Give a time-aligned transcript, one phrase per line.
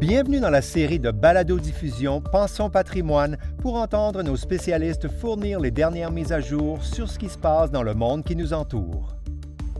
[0.00, 6.10] Bienvenue dans la série de balado-diffusion Pensons patrimoine pour entendre nos spécialistes fournir les dernières
[6.10, 9.12] mises à jour sur ce qui se passe dans le monde qui nous entoure.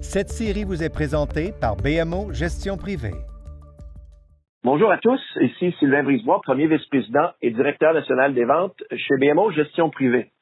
[0.02, 3.16] Cette série vous est présentée par BMO Gestion privée.
[4.62, 9.50] Bonjour à tous, ici Sylvain Brisebois, premier vice-président et directeur national des ventes chez BMO
[9.52, 10.32] Gestion privée.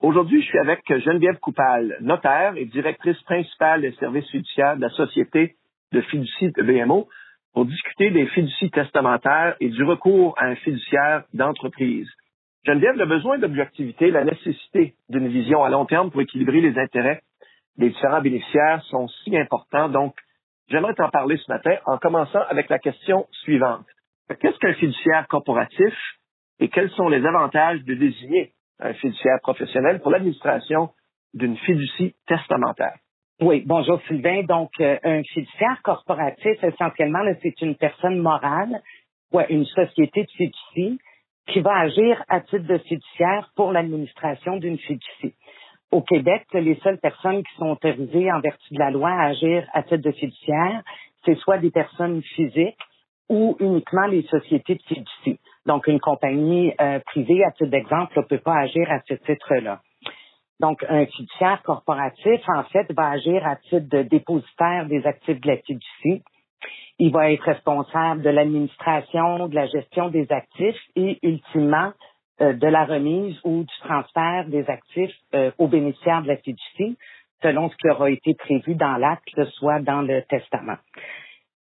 [0.00, 4.90] Aujourd'hui, je suis avec Geneviève Coupal, notaire et directrice principale des services fiduciaires de la
[4.90, 5.56] Société
[5.92, 7.08] de fiducie de BMO,
[7.56, 12.06] pour discuter des fiducies testamentaires et du recours à un fiduciaire d'entreprise.
[12.66, 17.22] Geneviève, le besoin d'objectivité, la nécessité d'une vision à long terme pour équilibrer les intérêts
[17.78, 19.88] des différents bénéficiaires sont si importants.
[19.88, 20.14] Donc,
[20.68, 23.86] j'aimerais t'en parler ce matin en commençant avec la question suivante.
[24.38, 25.94] Qu'est-ce qu'un fiduciaire corporatif
[26.60, 30.90] et quels sont les avantages de désigner un fiduciaire professionnel pour l'administration
[31.32, 32.98] d'une fiducie testamentaire?
[33.38, 34.44] Oui, bonjour Sylvain.
[34.44, 38.80] Donc, euh, un fiduciaire corporatif, essentiellement, c'est une personne morale
[39.30, 40.98] ou une société de fiducie
[41.46, 45.34] qui va agir à titre de fiduciaire pour l'administration d'une fiducie.
[45.92, 49.68] Au Québec, les seules personnes qui sont autorisées en vertu de la loi à agir
[49.74, 50.82] à titre de fiduciaire,
[51.26, 52.80] c'est soit des personnes physiques
[53.28, 55.38] ou uniquement les sociétés de fiducie.
[55.66, 59.82] Donc, une compagnie euh, privée, à titre d'exemple, ne peut pas agir à ce titre-là.
[60.60, 65.48] Donc, un fiduciaire corporatif, en fait, va agir à titre de dépositaire des actifs de
[65.48, 66.22] la fiducie.
[66.98, 71.92] Il va être responsable de l'administration, de la gestion des actifs et, ultimement,
[72.40, 76.96] euh, de la remise ou du transfert des actifs euh, aux bénéficiaires de la fiducie,
[77.42, 80.78] selon ce qui aura été prévu dans l'acte, soit dans le testament.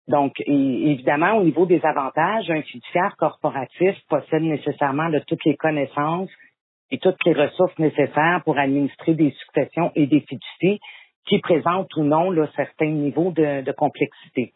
[0.06, 6.30] Donc, évidemment, au niveau des avantages, un fiduciaire corporatif possède nécessairement de toutes les connaissances
[6.90, 10.80] et toutes les ressources nécessaires pour administrer des successions et des fiducies
[11.26, 14.52] qui présentent ou non là, certains niveaux de, complexité.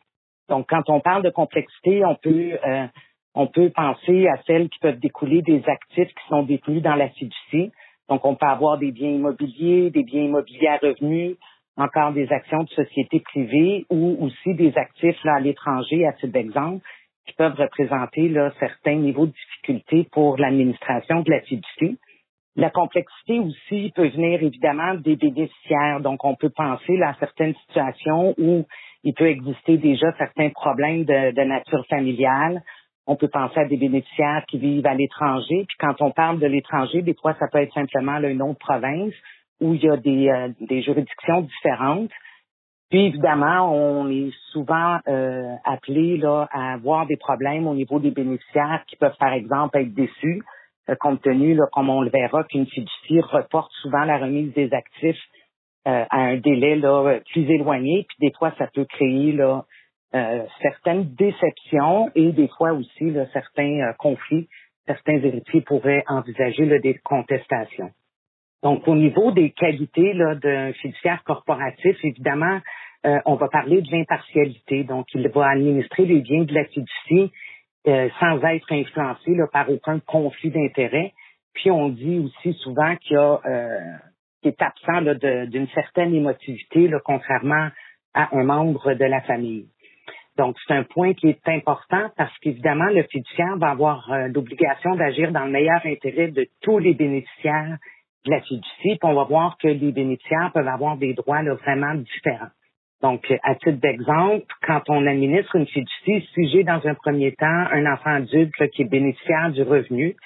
[0.49, 2.87] Donc, quand on parle de complexité, on peut euh,
[3.34, 7.09] on peut penser à celles qui peuvent découler des actifs qui sont détenus dans la
[7.11, 7.71] fiducie.
[8.09, 11.37] Donc, on peut avoir des biens immobiliers, des biens immobiliers à revenus,
[11.77, 16.33] encore des actions de sociétés privées ou aussi des actifs là, à l'étranger, à titre
[16.33, 16.84] d'exemple,
[17.27, 21.99] qui peuvent représenter là, certains niveaux de difficulté pour l'administration de la fiducie.
[22.58, 26.00] La complexité aussi peut venir évidemment des bénéficiaires.
[26.00, 28.66] Donc, on peut penser à certaines situations où
[29.04, 32.64] il peut exister déjà certains problèmes de, nature familiale.
[33.06, 35.66] On peut penser à des bénéficiaires qui vivent à l'étranger.
[35.69, 39.14] Puis quand on parle de l'étranger, des fois, ça peut être simplement une autre province
[39.60, 42.10] où il y a des, euh, des juridictions différentes.
[42.90, 48.10] Puis évidemment, on est souvent euh, appelé là, à avoir des problèmes au niveau des
[48.10, 50.42] bénéficiaires qui peuvent, par exemple, être déçus
[50.97, 55.21] compte tenu, là, comme on le verra, qu'une fiducie reporte souvent la remise des actifs
[55.87, 59.65] euh, à un délai là, plus éloigné, puis des fois, ça peut créer là,
[60.15, 64.49] euh, certaines déceptions et des fois aussi là, certains conflits.
[64.87, 67.91] Certains héritiers pourraient envisager là, des contestations.
[68.62, 72.59] Donc, au niveau des qualités d'un fiduciaire corporatif, évidemment,
[73.05, 74.82] on va parler de l'impartialité.
[74.82, 77.31] Donc, il va administrer les biens de la fiducie
[77.87, 81.12] euh, sans être influencé là, par aucun conflit d'intérêt.
[81.55, 83.78] Puis on dit aussi souvent qu'il euh,
[84.44, 85.03] est absent
[85.47, 87.69] d'une certaine émotivité, là, contrairement
[88.15, 89.67] à un membre de la famille.
[90.37, 94.94] Donc, c'est un point qui est important parce qu'évidemment, le fiduciaire va avoir euh, l'obligation
[94.94, 97.77] d'agir dans le meilleur intérêt de tous les bénéficiaires
[98.25, 98.71] de la fiducie.
[98.83, 102.50] Puis on va voir que les bénéficiaires peuvent avoir des droits là, vraiment différents.
[103.03, 107.47] Donc, à titre d'exemple, quand on administre une fiducie, si j'ai dans un premier temps
[107.47, 110.16] un enfant adulte qui est bénéficiaire du revenu,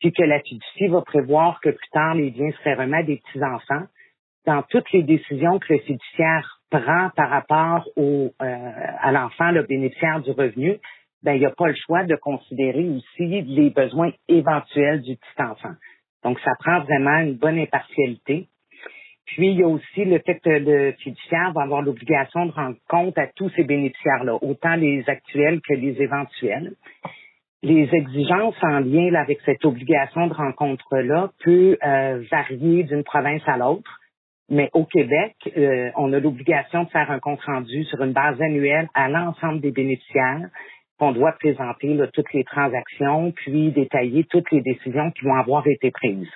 [0.00, 3.16] puis que la fiducie va prévoir que plus tard les biens seraient remis à des
[3.16, 3.86] petits-enfants,
[4.46, 9.62] dans toutes les décisions que le fiduciaire prend par rapport au, euh, à l'enfant, le
[9.62, 10.78] bénéficiaire du revenu,
[11.22, 15.42] ben, il n'y a pas le choix de considérer aussi les besoins éventuels du petit
[15.42, 15.74] enfant.
[16.24, 18.48] Donc, ça prend vraiment une bonne impartialité.
[19.28, 22.76] Puis, il y a aussi le fait que le fiduciaire va avoir l'obligation de rendre
[22.88, 26.72] compte à tous ces bénéficiaires-là, autant les actuels que les éventuels.
[27.62, 33.58] Les exigences en lien avec cette obligation de rencontre-là peuvent euh, varier d'une province à
[33.58, 33.98] l'autre,
[34.48, 38.88] mais au Québec, euh, on a l'obligation de faire un compte-rendu sur une base annuelle
[38.94, 40.48] à l'ensemble des bénéficiaires
[40.98, 45.90] qu'on doit présenter toutes les transactions, puis détailler toutes les décisions qui vont avoir été
[45.90, 46.30] prises.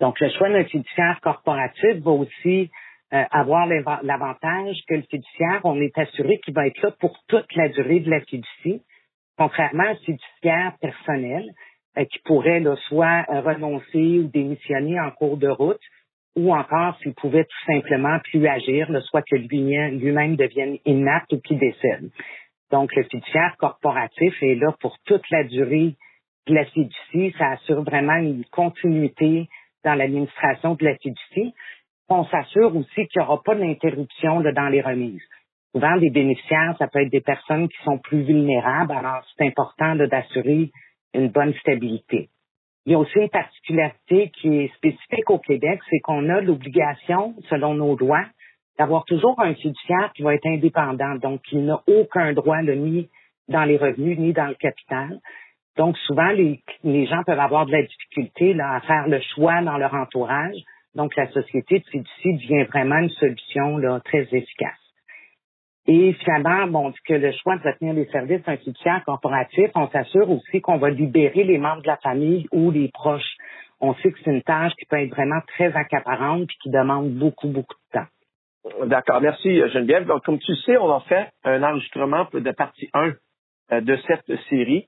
[0.00, 2.70] Donc, le choix d'un fiduciaire corporatif va aussi
[3.12, 7.54] euh, avoir l'avantage que le fiduciaire, on est assuré qu'il va être là pour toute
[7.54, 8.82] la durée de la fiducie,
[9.36, 11.50] contrairement à un fiduciaire personnel
[11.98, 15.80] euh, qui pourrait là, soit euh, renoncer ou démissionner en cours de route,
[16.36, 21.58] ou encore s'il pouvait tout simplement plus agir, soit que lui-même devienne inapte ou qu'il
[21.58, 22.10] décède.
[22.70, 25.96] Donc, le fiduciaire corporatif est là pour toute la durée
[26.46, 27.34] de la fiducie.
[27.36, 29.48] Ça assure vraiment une continuité
[29.84, 31.54] dans l'administration de la fiducie.
[32.08, 35.22] On s'assure aussi qu'il n'y aura pas d'interruption dans les remises.
[35.72, 39.94] Souvent, des bénéficiaires, ça peut être des personnes qui sont plus vulnérables, alors c'est important
[39.94, 40.70] d'assurer
[41.14, 42.28] une bonne stabilité.
[42.86, 47.34] Il y a aussi une particularité qui est spécifique au Québec, c'est qu'on a l'obligation,
[47.48, 48.24] selon nos lois,
[48.78, 53.08] d'avoir toujours un fiduciaire qui va être indépendant, donc il n'a aucun droit ni
[53.48, 55.20] dans les revenus ni dans le capital.
[55.76, 59.62] Donc souvent, les, les gens peuvent avoir de la difficulté là, à faire le choix
[59.62, 60.56] dans leur entourage.
[60.94, 64.80] Donc la société de fiducie devient vraiment une solution là, très efficace.
[65.86, 70.30] Et finalement, bon, que le choix de retenir les services d'un fiduciaire corporatif, on s'assure
[70.30, 73.36] aussi qu'on va libérer les membres de la famille ou les proches.
[73.80, 77.10] On sait que c'est une tâche qui peut être vraiment très accaparante et qui demande
[77.14, 78.86] beaucoup, beaucoup de temps.
[78.86, 79.20] D'accord.
[79.22, 80.06] Merci, Geneviève.
[80.06, 83.14] Donc, comme tu sais, on a fait un enregistrement de partie 1
[83.72, 84.86] euh, de cette série.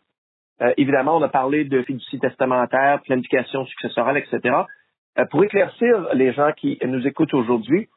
[0.60, 4.54] Euh, évidemment, on a parlé de fiducie testamentaire, planification successorale, etc.
[5.18, 7.88] Euh, pour éclaircir les gens qui nous écoutent aujourd'hui,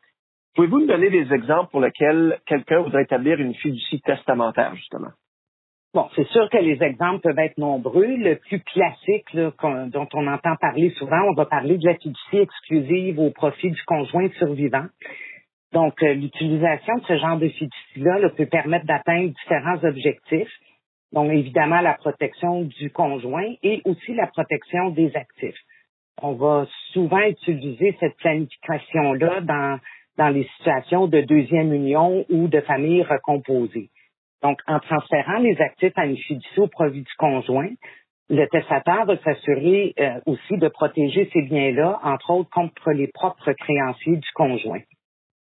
[0.56, 5.12] Pouvez-vous nous donner des exemples pour lesquels quelqu'un voudrait établir une fiducie testamentaire, justement?
[5.94, 8.06] Bon, c'est sûr que les exemples peuvent être nombreux.
[8.06, 13.20] Le plus classique dont on entend parler souvent, on va parler de la fiducie exclusive
[13.20, 14.86] au profit du conjoint survivant.
[15.74, 20.52] Donc, euh, l'utilisation de ce genre de fiducie-là peut permettre d'atteindre différents objectifs.
[21.16, 25.58] Donc, évidemment, la protection du conjoint et aussi la protection des actifs.
[26.22, 29.80] On va souvent utiliser cette planification-là dans
[30.18, 33.90] dans les situations de deuxième union ou de famille recomposée.
[34.42, 37.70] Donc, en transférant les actifs à une fiducie au profit du conjoint,
[38.30, 43.54] le testateur va s'assurer euh, aussi de protéger ces biens-là, entre autres contre les propres
[43.54, 44.82] créanciers du conjoint.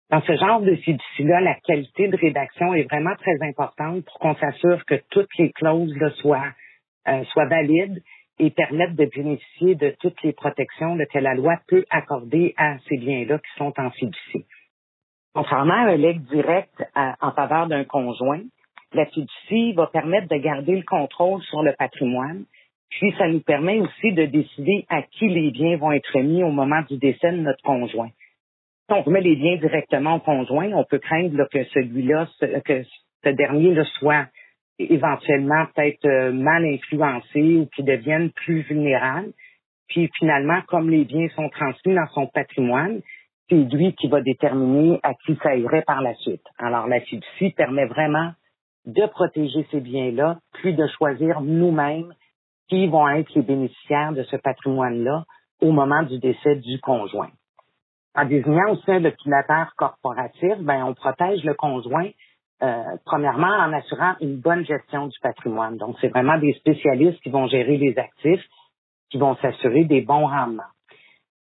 [0.08, 4.36] Dans ce genre de fiducie-là, la qualité de rédaction est vraiment très importante pour qu'on
[4.36, 6.52] s'assure que toutes les clauses soient,
[7.08, 8.00] euh, soient valides
[8.38, 12.98] et permettent de bénéficier de toutes les protections que la loi peut accorder à ces
[12.98, 14.46] biens-là qui sont en fiducie.
[15.34, 18.42] Contrairement à un legs direct en faveur d'un conjoint,
[18.92, 22.44] la fiducie va permettre de garder le contrôle sur le patrimoine,
[22.90, 26.50] puis ça nous permet aussi de décider à qui les biens vont être remis au
[26.50, 28.10] moment du décès de notre conjoint.
[28.88, 32.28] On remet les biens directement au conjoint, on peut craindre que celui-là,
[32.64, 32.84] que
[33.24, 34.26] ce dernier le soit
[34.78, 39.32] éventuellement peut-être euh, mal influencés ou qui deviennent plus vulnérables.
[39.88, 43.00] Puis finalement, comme les biens sont transmis dans son patrimoine,
[43.48, 46.44] c'est lui qui va déterminer à qui ça irait par la suite.
[46.58, 48.32] Alors la fiducie permet vraiment
[48.84, 52.12] de protéger ces biens-là, puis de choisir nous-mêmes
[52.68, 55.24] qui vont être les bénéficiaires de ce patrimoine-là
[55.60, 57.30] au moment du décès du conjoint.
[58.16, 62.08] En désignant aussi un locataire corporatif, ben, on protège le conjoint
[62.62, 65.76] euh, premièrement, en assurant une bonne gestion du patrimoine.
[65.76, 68.42] Donc, c'est vraiment des spécialistes qui vont gérer les actifs,
[69.10, 70.62] qui vont s'assurer des bons rendements.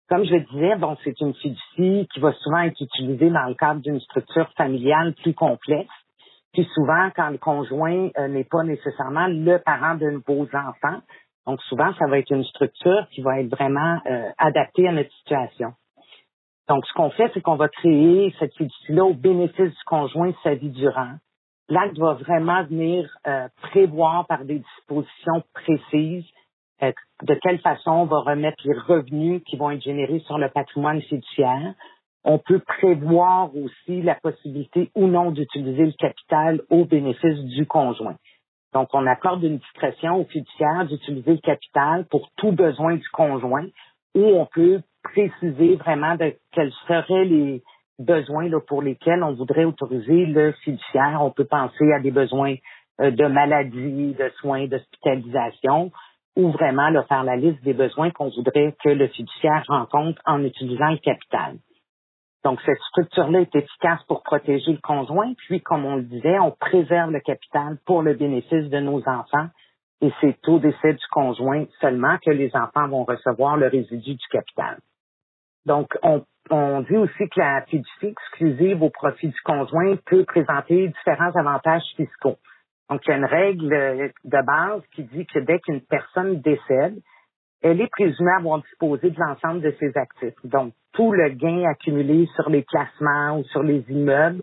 [0.09, 3.55] Comme je le disais, bon, c'est une fiducie qui va souvent être utilisée dans le
[3.55, 5.93] cadre d'une structure familiale plus complexe.
[6.55, 11.01] Puis souvent, quand le conjoint euh, n'est pas nécessairement le parent de vos enfants,
[11.47, 15.13] donc souvent, ça va être une structure qui va être vraiment euh, adaptée à notre
[15.19, 15.75] situation.
[16.69, 20.55] Donc, ce qu'on fait, c'est qu'on va créer cette fiducie-là au bénéfice du conjoint sa
[20.55, 21.13] vie durant.
[21.69, 26.27] L'acte va vraiment venir euh, prévoir par des dispositions précises
[26.83, 26.93] euh,
[27.23, 31.01] de quelle façon on va remettre les revenus qui vont être générés sur le patrimoine
[31.03, 31.75] fiduciaire.
[32.25, 38.17] On peut prévoir aussi la possibilité ou non d'utiliser le capital au bénéfice du conjoint.
[38.73, 43.67] Donc, on accorde une discrétion au fiduciaire d'utiliser le capital pour tout besoin du conjoint
[44.15, 47.63] ou on peut préciser vraiment de quels seraient les
[47.99, 51.21] besoins pour lesquels on voudrait autoriser le fiduciaire.
[51.21, 52.57] On peut penser à des besoins
[53.01, 55.93] euh, de maladie, de soins, d'hospitalisation,
[56.37, 60.91] ou vraiment faire la liste des besoins qu'on voudrait que le fiduciaire rencontre en utilisant
[60.91, 61.57] le capital.
[62.45, 66.51] Donc, cette structure-là est efficace pour protéger le conjoint, puis, comme on le disait, on
[66.51, 69.49] préserve le capital pour le bénéfice de nos enfants
[70.05, 74.27] et c'est au décès du conjoint seulement que les enfants vont recevoir le résidu du
[74.31, 74.79] capital.
[75.67, 81.35] Donc, on, dit aussi que la fiducie exclusive au profit du conjoint peut présenter différents
[81.37, 82.37] avantages fiscaux.
[82.91, 87.01] Donc, il y a une règle de base qui dit que dès qu'une personne décède,
[87.63, 90.35] elle est présumée avoir disposé de l'ensemble de ses actifs.
[90.45, 94.43] Donc, tout le gain accumulé sur les placements ou sur les immeubles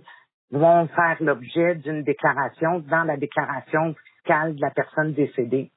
[0.52, 5.70] vont faire l'objet d'une déclaration dans la déclaration fiscale de la personne décédée.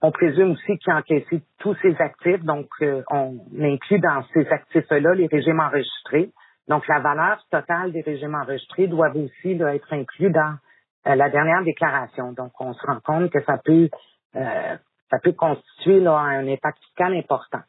[0.00, 4.46] On présume aussi qu'il a encaissé tous ses actifs, donc euh, on inclut dans ces
[4.48, 6.30] actifs-là les régimes enregistrés.
[6.68, 10.56] Donc la valeur totale des régimes enregistrés doit aussi être inclus dans
[11.04, 12.32] la dernière déclaration.
[12.32, 13.88] Donc, on se rend compte que ça peut
[15.10, 17.60] ça peut constituer là, un impact fiscal important.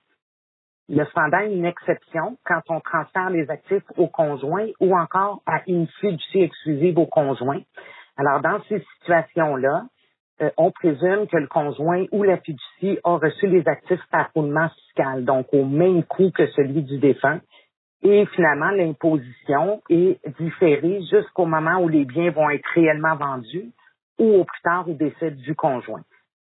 [0.90, 5.88] Le cependant une exception quand on transfère les actifs au conjoint ou encore à une
[6.00, 7.62] fiducie exclusive au conjoint.
[8.18, 9.84] Alors, dans ces situations-là,
[10.42, 14.70] euh, on présume que le conjoint ou la fiducie a reçu les actifs par roulement
[14.70, 17.42] fiscal, donc au même coût que celui du défunt.
[18.02, 23.72] Et finalement, l'imposition est différée jusqu'au moment où les biens vont être réellement vendus
[24.18, 26.04] ou au plus tard au décès du conjoint.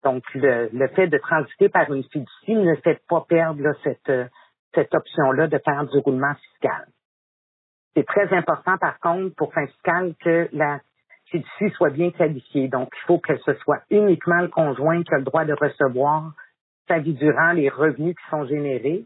[0.05, 4.13] Donc, le, fait de transiter par une fiducie ne fait pas perdre cette,
[4.75, 6.87] cette option-là de faire du roulement fiscal.
[7.95, 10.81] C'est très important, par contre, pour fin fiscal, que la
[11.35, 12.69] fiducie soit bien qualifiée.
[12.69, 16.33] Donc, il faut que ce soit uniquement le conjoint qui a le droit de recevoir
[16.89, 19.05] sa vie durant les revenus qui sont générés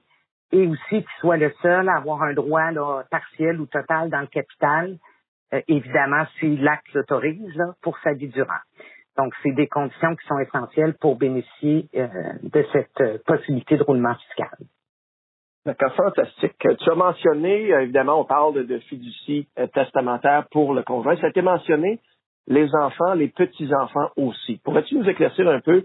[0.52, 2.70] et aussi qu'il soit le seul à avoir un droit
[3.10, 4.96] partiel ou total dans le capital,
[5.52, 8.60] euh, évidemment si l'acte l'autorise pour sa vie durant.
[9.16, 12.08] Donc, c'est des conditions qui sont essentielles pour bénéficier euh,
[12.42, 14.56] de cette euh, possibilité de roulement fiscal.
[15.66, 16.56] D'accord, fantastique.
[16.58, 21.16] Tu as mentionné, évidemment, on parle de, fiducie testamentaire pour le conjoint.
[21.16, 22.00] Ça a été mentionné,
[22.48, 24.58] les enfants, les petits-enfants aussi.
[24.64, 25.84] Pourrais-tu nous éclaircir un peu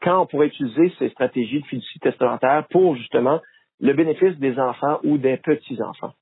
[0.00, 3.40] quand on pourrait utiliser ces stratégies de fiducie testamentaire pour justement
[3.80, 6.12] le bénéfice des enfants ou des petits-enfants?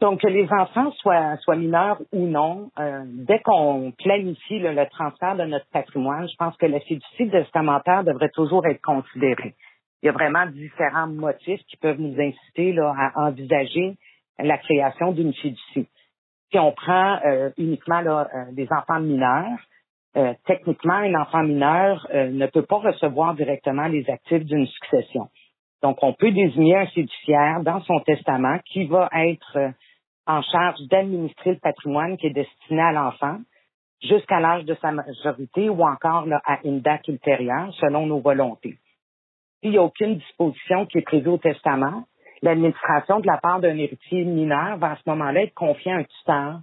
[0.00, 5.44] Donc, que les enfants soient, mineurs ou non, euh, dès qu'on planifie le transfert de
[5.44, 9.54] notre patrimoine, je pense que la fiducie testamentaire devrait toujours être considérée.
[10.02, 13.96] Il y a vraiment différents motifs qui peuvent nous inciter à envisager
[14.40, 15.86] la création d'une fiducie.
[16.52, 19.58] Si on prend euh, uniquement là, euh, des enfants mineurs,
[20.46, 25.30] techniquement, un enfant mineur ne peut pas recevoir directement les actifs d'une succession.
[25.82, 29.72] Donc, on peut désigner un fiduciaire dans son testament qui va être
[30.26, 33.38] en charge d'administrer le patrimoine qui est destiné à l'enfant
[34.02, 38.76] jusqu'à l'âge de sa majorité ou encore à une date ultérieure selon nos volontés.
[39.60, 42.04] S'il n'y a aucune disposition qui est prévue au testament,
[42.42, 46.04] l'administration de la part d'un héritier mineur va à ce moment-là être confiée à un
[46.04, 46.60] tuteur.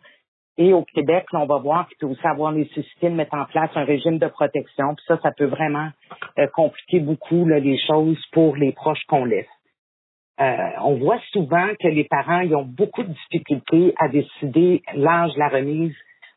[0.58, 3.70] Et au Québec, on va voir qu'il peut aussi avoir nécessité de mettre en place
[3.76, 4.94] un régime de protection.
[4.96, 5.90] Puis ça, ça peut vraiment
[6.38, 9.48] euh, compliquer beaucoup les choses pour les proches qu'on laisse.
[10.42, 15.34] Euh, on voit souvent que les parents ils ont beaucoup de difficultés à décider l'âge
[15.34, 15.96] de la remise.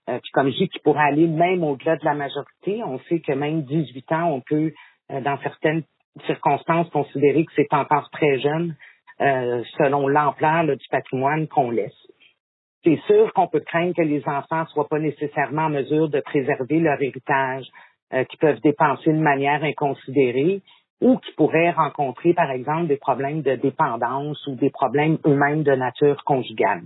[0.08, 2.82] Euh, puis comme je dis, qui pourrait aller même au-delà de la majorité.
[2.84, 4.72] On sait que même 18 ans, on peut,
[5.12, 5.82] euh, dans certaines
[6.26, 8.74] circonstances, considérer que c'est encore très jeune
[9.18, 11.92] selon l'ampleur du patrimoine qu'on laisse.
[12.84, 16.80] C'est sûr qu'on peut craindre que les enfants soient pas nécessairement en mesure de préserver
[16.80, 17.66] leur héritage,
[18.10, 20.62] qu'ils peuvent dépenser de manière inconsidérée
[21.00, 25.72] ou qui pourraient rencontrer, par exemple, des problèmes de dépendance ou des problèmes eux-mêmes de
[25.72, 26.82] nature conjugale.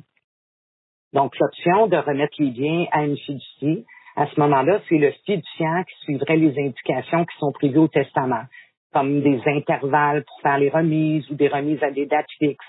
[1.13, 3.85] Donc, l'option de remettre les biens à une fiducie,
[4.17, 8.45] à ce moment-là, c'est le fiduciaire qui suivrait les indications qui sont prévues au testament,
[8.93, 12.65] comme des intervalles pour faire les remises ou des remises à des dates fixes,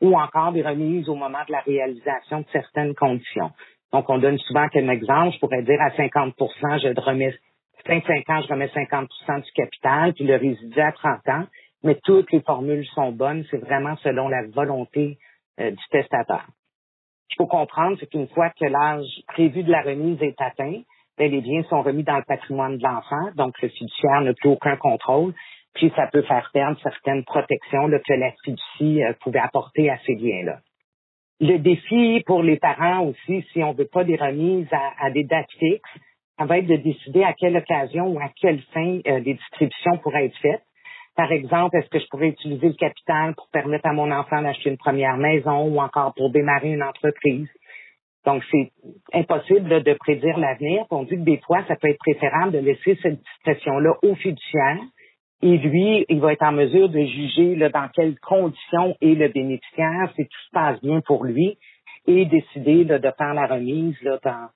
[0.00, 3.50] ou encore des remises au moment de la réalisation de certaines conditions.
[3.92, 6.34] Donc, on donne souvent comme exemple, je pourrais dire à 50%
[6.80, 7.34] je remets
[7.86, 11.44] 25 ans, je remets 50% du capital, puis le résidu à 30 ans.
[11.82, 13.44] Mais toutes les formules sont bonnes.
[13.50, 15.18] C'est vraiment selon la volonté
[15.58, 16.44] euh, du testateur.
[16.44, 20.82] Ce qu'il faut comprendre, c'est qu'une fois que l'âge prévu de la remise est atteint,
[21.16, 24.48] ben, les biens sont remis dans le patrimoine de l'enfant, donc le fiduciaire n'a plus
[24.48, 25.34] aucun contrôle,
[25.74, 30.14] puis ça peut faire perdre certaines protections que la fiducie euh, pouvait apporter à ces
[30.14, 30.58] biens-là.
[31.40, 35.50] Le défi pour les parents aussi, si on veut pas des remises à des dates
[35.58, 35.90] fixes,
[36.40, 39.98] ça va être de décider à quelle occasion ou à quelle fin euh, des distributions
[39.98, 40.62] pourraient être faites.
[41.14, 44.70] Par exemple, est-ce que je pourrais utiliser le capital pour permettre à mon enfant d'acheter
[44.70, 47.48] une première maison ou encore pour démarrer une entreprise?
[48.24, 48.70] Donc, c'est
[49.12, 50.86] impossible de prédire l'avenir.
[50.90, 54.78] On dit que des fois, ça peut être préférable de laisser cette discrétion-là au fiduciaire.
[55.42, 60.12] Et lui, il va être en mesure de juger dans quelles conditions est le bénéficiaire,
[60.14, 61.56] si tout se passe bien pour lui,
[62.06, 64.48] et décider de faire la remise dans,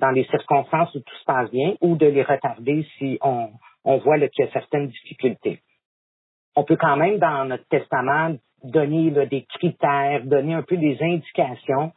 [0.00, 3.50] dans les circonstances où tout se passe bien ou de les retarder si on,
[3.84, 5.60] on voit qu'il y a certaines difficultés.
[6.56, 11.92] On peut quand même, dans notre testament, donner des critères, donner un peu des indications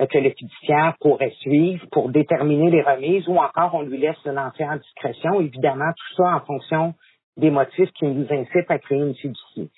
[0.00, 4.22] euh, que le fiduciaire pourrait suivre pour déterminer les remises ou encore on lui laisse
[4.24, 5.40] l'entière discrétion.
[5.40, 6.94] Évidemment, tout ça en fonction
[7.36, 9.70] des motifs qui nous incitent à créer une fiducie.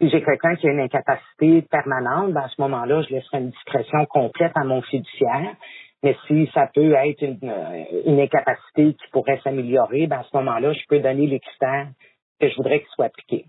[0.00, 3.50] Si j'ai quelqu'un qui a une incapacité permanente, ben à ce moment-là, je laisserai une
[3.50, 5.54] discrétion complète à mon fiduciaire.
[6.02, 10.72] Mais si ça peut être une, euh, incapacité qui pourrait s'améliorer, ben à ce moment-là,
[10.72, 11.88] je peux donner les critères
[12.40, 13.46] que je voudrais qu'ils soient appliqués.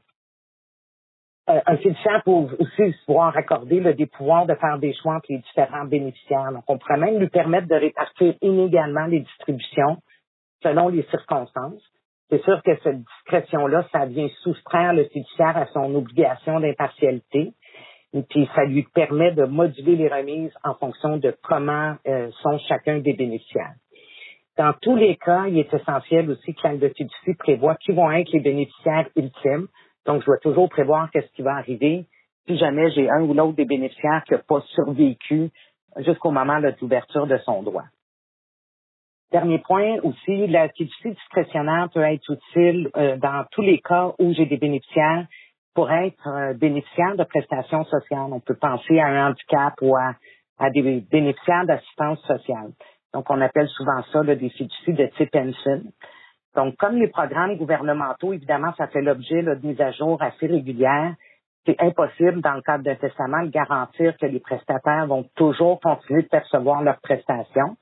[1.50, 5.40] Euh, un fiduciaire peut aussi pouvoir accorder des pouvoirs de faire des choix entre les
[5.40, 6.52] différents bénéficiaires.
[6.52, 9.98] Donc, on pourrait même lui permettre de répartir inégalement les distributions
[10.64, 11.84] selon les circonstances.
[12.30, 17.54] C'est sûr que cette discrétion-là, ça vient soustraire le fiduciaire à son obligation d'impartialité.
[18.14, 22.58] Et puis, ça lui permet de moduler les remises en fonction de comment euh, sont
[22.68, 23.74] chacun des bénéficiaires.
[24.58, 28.10] Dans tous les cas, il est essentiel aussi que l'acte de fiducie prévoit qui vont
[28.12, 29.68] être les bénéficiaires ultimes.
[30.06, 32.06] Donc, je dois toujours prévoir qu'est-ce qui va arriver
[32.48, 35.50] si jamais j'ai un ou l'autre des bénéficiaires qui n'a pas survécu
[35.98, 37.86] jusqu'au moment de l'ouverture de son droit.
[39.32, 44.34] Dernier point aussi, la fiducie discrétionnaire peut être utile euh, dans tous les cas où
[44.34, 45.26] j'ai des bénéficiaires
[45.74, 48.32] pour être euh, bénéficiaires de prestations sociales.
[48.32, 50.16] On peut penser à un handicap ou à,
[50.70, 52.72] des bénéficiaires d'assistance sociale.
[53.14, 55.82] Donc, on appelle souvent ça des fiducies de type pension.
[56.56, 61.14] Donc, comme les programmes gouvernementaux, évidemment, ça fait l'objet de mise à jour assez régulière.
[61.66, 66.22] C'est impossible, dans le cadre d'un testament, de garantir que les prestataires vont toujours continuer
[66.22, 67.76] de percevoir leurs prestations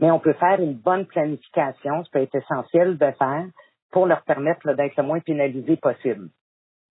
[0.00, 3.44] mais on peut faire une bonne planification, ça peut être essentiel de faire
[3.92, 6.28] pour leur permettre d'être le moins pénalisés possible.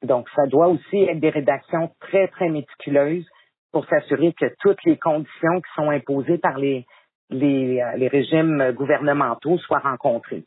[0.04, 3.28] Donc, ça doit aussi être des rédactions très, très méticuleuses
[3.72, 6.86] pour s'assurer que toutes les conditions qui sont imposées par les,
[7.30, 10.46] les, euh, les régimes gouvernementaux soient rencontrées.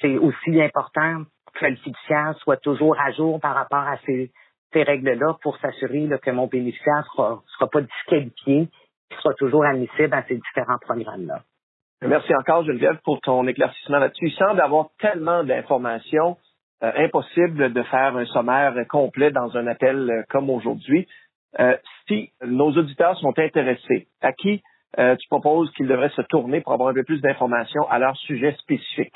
[0.00, 4.30] C'est aussi important que le fiduciaire soit toujours à jour par rapport à ces,
[4.72, 8.68] ces règles-là pour s'assurer que mon bénéficiaire ne sera, sera pas disqualifié,
[9.08, 11.42] qu'il soit toujours admissible à ces différents programmes-là.
[12.02, 14.28] Merci encore, Geneviève, pour ton éclaircissement là-dessus.
[14.28, 16.38] Il semble avoir tellement d'informations,
[16.82, 21.06] euh, impossible de faire un sommaire complet dans un appel euh, comme aujourd'hui.
[21.58, 21.76] Euh,
[22.08, 24.62] si nos auditeurs sont intéressés, à qui
[24.96, 28.56] tu proposes qu'ils devraient se tourner pour avoir un peu plus d'informations à leur sujet
[28.58, 29.14] spécifique?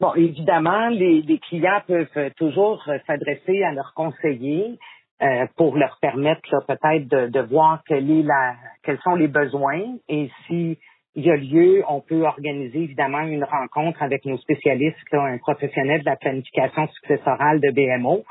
[0.00, 4.80] Bon, évidemment, les, clients peuvent toujours s'adresser à leurs conseillers
[5.56, 10.76] pour leur permettre peut-être de, voir quels sont les besoins et si
[11.14, 16.00] il y a lieu, on peut organiser évidemment une rencontre avec nos spécialistes, un professionnel
[16.00, 18.24] de la planification successorale de BMO.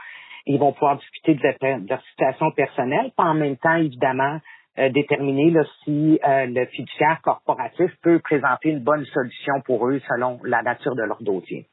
[0.46, 4.40] Ils vont pouvoir discuter de leur, situation personnelle, pas en même temps, évidemment,
[4.78, 5.54] euh, déterminer
[5.84, 10.96] si euh, le fiduciaire corporatif peut présenter une bonne solution pour eux selon la nature
[10.96, 11.68] de leur dossier.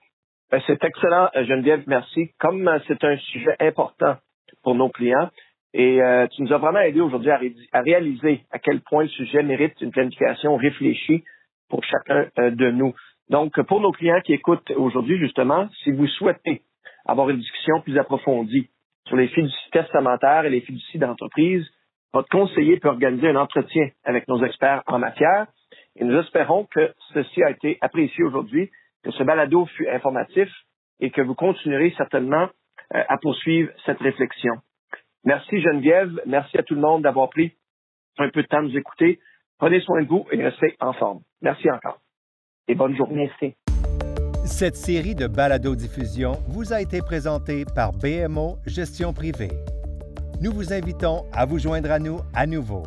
[0.51, 2.33] Ben, c'est excellent, Geneviève, merci.
[2.39, 4.17] Comme euh, c'est un sujet important
[4.63, 5.31] pour nos clients,
[5.75, 9.43] et euh, tu nous as vraiment aidé aujourd'hui à, réaliser à quel point le sujet
[9.43, 11.25] mérite une planification réfléchie
[11.69, 12.95] pour chacun euh, de nous.
[13.29, 16.63] Donc, pour nos clients qui écoutent aujourd'hui, justement, si vous souhaitez
[17.05, 18.71] avoir une discussion plus approfondie
[19.07, 21.67] sur les fiducies testamentaires et les fiducies d'entreprise,
[22.13, 25.47] votre conseiller peut organiser un entretien avec nos experts en matière.
[25.97, 28.71] Et nous espérons que ceci a été apprécié aujourd'hui,
[29.03, 30.49] que ce balado fut informatif
[31.01, 32.49] et que vous continuerez certainement
[32.95, 34.55] euh, à poursuivre cette réflexion.
[35.25, 36.21] Merci Geneviève.
[36.27, 37.53] Merci à tout le monde d'avoir pris
[38.19, 39.19] un peu de temps de nous écouter.
[39.59, 41.21] Prenez soin de vous et restez en forme.
[41.43, 42.01] Merci encore.
[42.69, 43.31] Et bonne journée.
[43.41, 43.57] Merci.
[44.45, 49.51] Cette série de balado-diffusion vous a été présentée par BMO Gestion Privée.
[50.41, 52.85] Nous vous invitons à vous joindre à nous à nouveau.